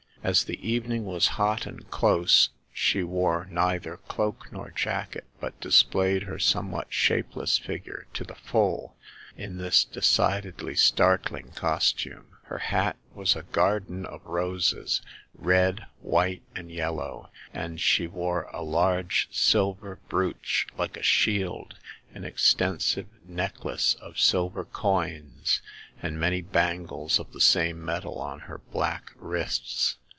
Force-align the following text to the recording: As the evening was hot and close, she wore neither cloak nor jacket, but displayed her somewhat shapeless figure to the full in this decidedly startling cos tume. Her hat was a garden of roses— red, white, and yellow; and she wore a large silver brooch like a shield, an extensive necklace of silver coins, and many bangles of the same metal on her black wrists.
As 0.23 0.43
the 0.43 0.61
evening 0.61 1.03
was 1.03 1.29
hot 1.29 1.65
and 1.65 1.89
close, 1.89 2.49
she 2.71 3.01
wore 3.01 3.47
neither 3.49 3.97
cloak 3.97 4.49
nor 4.51 4.69
jacket, 4.69 5.25
but 5.39 5.59
displayed 5.59 6.21
her 6.23 6.37
somewhat 6.37 6.93
shapeless 6.93 7.57
figure 7.57 8.05
to 8.13 8.23
the 8.23 8.35
full 8.35 8.95
in 9.35 9.57
this 9.57 9.83
decidedly 9.83 10.75
startling 10.75 11.53
cos 11.55 11.91
tume. 11.91 12.25
Her 12.43 12.59
hat 12.59 12.97
was 13.15 13.35
a 13.35 13.41
garden 13.41 14.05
of 14.05 14.23
roses— 14.23 15.01
red, 15.33 15.87
white, 16.01 16.43
and 16.55 16.71
yellow; 16.71 17.31
and 17.51 17.81
she 17.81 18.05
wore 18.05 18.43
a 18.53 18.61
large 18.61 19.27
silver 19.31 19.97
brooch 20.07 20.67
like 20.77 20.97
a 20.97 21.01
shield, 21.03 21.77
an 22.13 22.25
extensive 22.25 23.07
necklace 23.25 23.95
of 23.95 24.19
silver 24.19 24.65
coins, 24.65 25.63
and 25.99 26.19
many 26.19 26.41
bangles 26.41 27.17
of 27.17 27.33
the 27.33 27.41
same 27.41 27.83
metal 27.83 28.19
on 28.19 28.41
her 28.41 28.59
black 28.59 29.13
wrists. 29.15 29.97